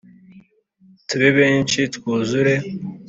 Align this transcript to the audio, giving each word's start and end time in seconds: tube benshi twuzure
tube 1.07 1.27
benshi 1.37 1.79
twuzure 1.95 2.53